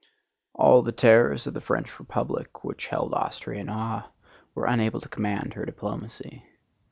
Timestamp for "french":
1.61-1.99